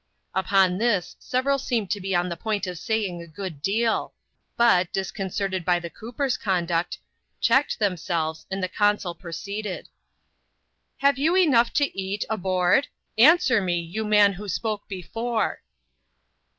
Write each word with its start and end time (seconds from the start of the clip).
Upon 0.33 0.79
this 0.79 1.15
several 1.19 1.59
seemed 1.59 1.91
to 1.91 2.01
be 2.01 2.15
on 2.15 2.27
the 2.27 2.35
point 2.35 2.65
of 2.65 2.79
saying 2.79 3.21
a 3.21 3.27
good 3.27 3.59
eal; 3.67 4.15
but, 4.57 4.91
disconcerted 4.91 5.63
by 5.63 5.77
the 5.77 5.91
cooper's 5.91 6.37
conduct, 6.37 6.97
checked 7.39 7.77
them 7.77 7.93
jlves, 7.93 8.47
and 8.49 8.63
the 8.63 8.67
consul 8.67 9.13
proceeded. 9.13 9.89
"Have 11.01 11.19
you 11.19 11.35
enough 11.37 11.71
to 11.73 11.95
eat, 12.01 12.25
aboard? 12.31 12.87
answer 13.19 13.61
me, 13.61 13.79
you 13.79 14.03
man 14.03 14.33
ho 14.33 14.47
spoke 14.47 14.87
before." 14.87 15.61